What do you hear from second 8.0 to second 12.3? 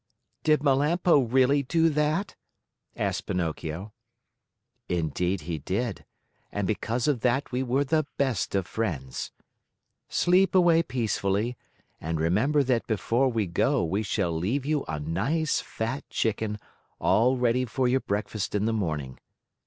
best of friends. Sleep away peacefully, and